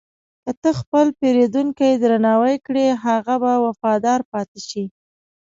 که 0.43 0.51
ته 0.61 0.69
خپل 0.79 1.05
پیرودونکی 1.19 1.91
درناوی 2.03 2.55
کړې، 2.65 2.85
هغه 3.05 3.35
به 3.43 3.53
وفادار 3.65 4.19
پاتې 4.31 4.59
شي. 4.69 4.83